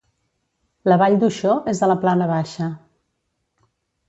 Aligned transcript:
La 0.91 0.97
Vall 1.01 1.17
d'Uixó 1.23 1.53
és 1.73 1.83
a 1.83 1.91
la 1.93 1.99
Plana 2.07 2.29
Baixa. 2.33 2.71